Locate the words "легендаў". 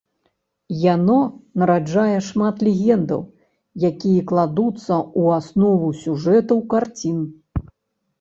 2.67-3.21